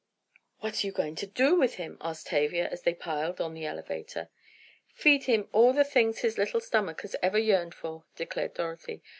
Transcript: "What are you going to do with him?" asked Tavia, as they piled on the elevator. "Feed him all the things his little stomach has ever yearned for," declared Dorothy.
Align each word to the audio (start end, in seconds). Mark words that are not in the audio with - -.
"What 0.61 0.83
are 0.83 0.87
you 0.87 0.91
going 0.91 1.13
to 1.17 1.27
do 1.27 1.53
with 1.59 1.75
him?" 1.75 1.99
asked 2.01 2.25
Tavia, 2.25 2.67
as 2.67 2.81
they 2.81 2.95
piled 2.95 3.39
on 3.39 3.53
the 3.53 3.67
elevator. 3.67 4.29
"Feed 4.95 5.25
him 5.25 5.47
all 5.51 5.73
the 5.73 5.83
things 5.85 6.21
his 6.21 6.39
little 6.39 6.59
stomach 6.59 7.01
has 7.01 7.15
ever 7.21 7.37
yearned 7.37 7.75
for," 7.75 8.05
declared 8.15 8.55
Dorothy. 8.55 9.03